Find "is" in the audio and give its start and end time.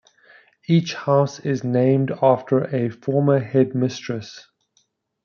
1.41-1.63